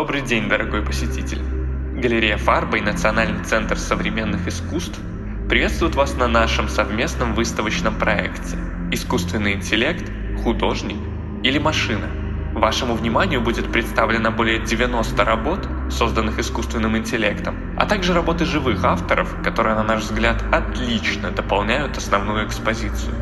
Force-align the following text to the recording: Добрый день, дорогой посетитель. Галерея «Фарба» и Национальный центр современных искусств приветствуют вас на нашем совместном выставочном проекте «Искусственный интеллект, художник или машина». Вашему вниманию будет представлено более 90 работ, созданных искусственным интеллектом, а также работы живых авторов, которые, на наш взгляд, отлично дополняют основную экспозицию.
Добрый 0.00 0.22
день, 0.22 0.48
дорогой 0.48 0.80
посетитель. 0.80 1.42
Галерея 1.94 2.38
«Фарба» 2.38 2.78
и 2.78 2.80
Национальный 2.80 3.44
центр 3.44 3.76
современных 3.76 4.48
искусств 4.48 4.98
приветствуют 5.46 5.94
вас 5.94 6.16
на 6.16 6.26
нашем 6.26 6.70
совместном 6.70 7.34
выставочном 7.34 7.98
проекте 7.98 8.56
«Искусственный 8.92 9.52
интеллект, 9.52 10.10
художник 10.42 10.96
или 11.42 11.58
машина». 11.58 12.06
Вашему 12.54 12.94
вниманию 12.94 13.42
будет 13.42 13.70
представлено 13.70 14.30
более 14.30 14.64
90 14.64 15.22
работ, 15.22 15.68
созданных 15.90 16.38
искусственным 16.38 16.96
интеллектом, 16.96 17.56
а 17.76 17.84
также 17.84 18.14
работы 18.14 18.46
живых 18.46 18.82
авторов, 18.82 19.42
которые, 19.44 19.74
на 19.74 19.82
наш 19.82 20.04
взгляд, 20.04 20.42
отлично 20.50 21.30
дополняют 21.30 21.98
основную 21.98 22.46
экспозицию. 22.46 23.14